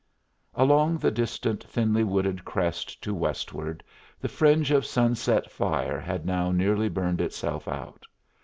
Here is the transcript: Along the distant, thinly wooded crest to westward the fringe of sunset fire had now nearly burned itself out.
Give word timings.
Along 0.55 0.97
the 0.97 1.11
distant, 1.11 1.63
thinly 1.63 2.03
wooded 2.03 2.43
crest 2.43 2.99
to 3.03 3.13
westward 3.13 3.83
the 4.19 4.27
fringe 4.29 4.71
of 4.71 4.83
sunset 4.83 5.51
fire 5.51 5.99
had 5.99 6.25
now 6.25 6.51
nearly 6.51 6.89
burned 6.89 7.21
itself 7.21 7.67
out. 7.67 8.07